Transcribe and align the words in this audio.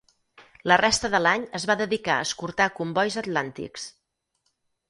La 0.71 0.77
resta 0.81 1.11
de 1.15 1.19
l'any 1.25 1.45
es 1.59 1.67
va 1.71 1.77
dedicar 1.83 2.15
a 2.21 2.25
escortar 2.29 2.69
combois 2.81 3.19
atlàntics. 3.25 3.87